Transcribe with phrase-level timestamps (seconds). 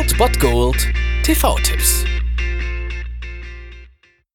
[0.00, 0.88] Old Bot Gold
[1.24, 2.06] TV-Tipps.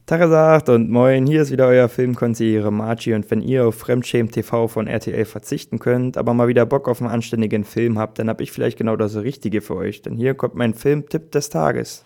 [0.06, 4.68] Tagesacht und moin, hier ist wieder euer Filmkonsigliere Margie und wenn ihr auf Fremdschämen TV
[4.68, 8.42] von RTL verzichten könnt, aber mal wieder Bock auf einen anständigen Film habt, dann hab
[8.42, 12.06] ich vielleicht genau das Richtige für euch, denn hier kommt mein Filmtipp des Tages.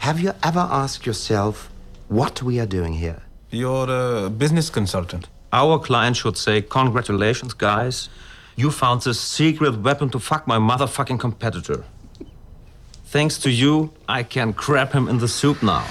[0.00, 1.70] Have you ever asked yourself
[2.10, 3.22] what we are doing here?
[3.50, 5.30] You're a business consultant.
[5.50, 8.10] Our client should say, Congratulations, guys.
[8.58, 11.84] You found the secret weapon to fuck my motherfucking competitor.
[13.12, 15.84] Thanks to you, I can crab him in the soup now.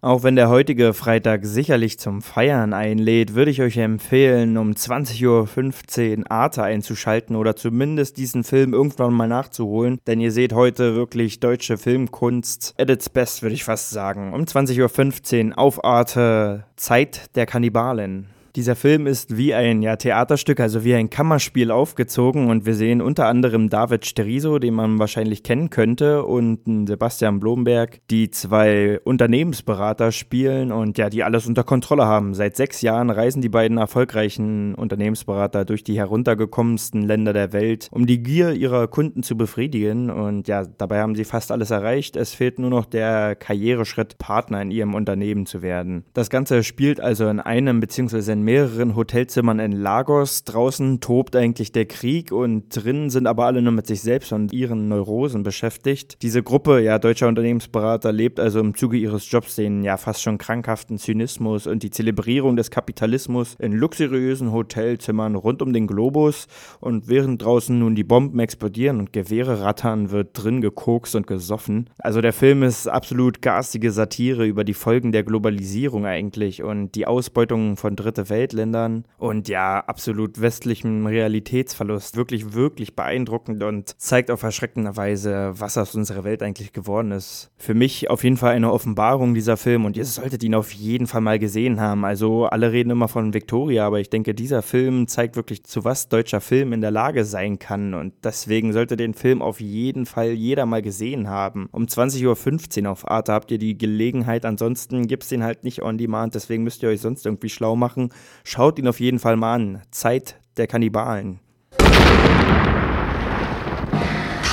[0.00, 6.20] Auch wenn der heutige Freitag sicherlich zum Feiern einlädt, würde ich euch empfehlen, um 20.15
[6.20, 11.38] Uhr Arte einzuschalten oder zumindest diesen Film irgendwann mal nachzuholen, denn ihr seht heute wirklich
[11.40, 14.32] deutsche Filmkunst at its best, würde ich fast sagen.
[14.32, 18.30] Um 20.15 Uhr auf Arte Zeit der Kannibalen.
[18.58, 23.00] Dieser Film ist wie ein ja, Theaterstück, also wie ein Kammerspiel aufgezogen und wir sehen
[23.00, 30.10] unter anderem David Steriso, den man wahrscheinlich kennen könnte, und Sebastian Blomberg, die zwei Unternehmensberater
[30.10, 32.34] spielen und ja, die alles unter Kontrolle haben.
[32.34, 38.06] Seit sechs Jahren reisen die beiden erfolgreichen Unternehmensberater durch die heruntergekommensten Länder der Welt, um
[38.06, 42.16] die Gier ihrer Kunden zu befriedigen und ja, dabei haben sie fast alles erreicht.
[42.16, 46.02] Es fehlt nur noch der Karriereschritt, Partner in ihrem Unternehmen zu werden.
[46.12, 48.32] Das Ganze spielt also in einem bzw.
[48.32, 50.42] in mehreren Hotelzimmern in Lagos.
[50.44, 54.54] Draußen tobt eigentlich der Krieg und drinnen sind aber alle nur mit sich selbst und
[54.54, 56.22] ihren Neurosen beschäftigt.
[56.22, 60.38] Diese Gruppe, ja, deutscher Unternehmensberater, lebt also im Zuge ihres Jobs den ja fast schon
[60.38, 66.46] krankhaften Zynismus und die Zelebrierung des Kapitalismus in luxuriösen Hotelzimmern rund um den Globus.
[66.80, 71.90] Und während draußen nun die Bomben explodieren und Gewehre rattern, wird drin gekokst und gesoffen.
[71.98, 77.06] Also der Film ist absolut garstige Satire über die Folgen der Globalisierung eigentlich und die
[77.06, 82.16] Ausbeutung von Dritte Welt Weltländern und ja, absolut westlichem Realitätsverlust.
[82.16, 87.50] Wirklich, wirklich beeindruckend und zeigt auf erschreckende Weise, was aus unserer Welt eigentlich geworden ist.
[87.56, 91.08] Für mich auf jeden Fall eine Offenbarung dieser Film und ihr solltet ihn auf jeden
[91.08, 92.04] Fall mal gesehen haben.
[92.04, 96.08] Also alle reden immer von Victoria, aber ich denke, dieser Film zeigt wirklich, zu was
[96.08, 100.30] deutscher Film in der Lage sein kann und deswegen sollte den Film auf jeden Fall
[100.30, 101.68] jeder mal gesehen haben.
[101.72, 105.82] Um 20.15 Uhr auf Arte habt ihr die Gelegenheit, ansonsten gibt es den halt nicht
[105.82, 108.10] on demand, deswegen müsst ihr euch sonst irgendwie schlau machen
[108.44, 109.82] Schaut ihn auf jeden Fall mal an.
[109.90, 111.40] Zeit der Kannibalen.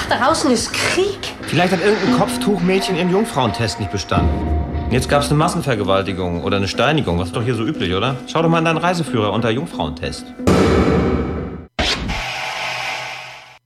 [0.07, 1.17] Da draußen ist Krieg.
[1.41, 4.65] Vielleicht hat irgendein Kopftuchmädchen ihren Jungfrauentest nicht bestanden.
[4.91, 7.17] Jetzt gab es eine Massenvergewaltigung oder eine Steinigung.
[7.17, 8.15] Das ist doch hier so üblich, oder?
[8.27, 10.25] Schau doch mal in deinen Reiseführer unter Jungfrauentest.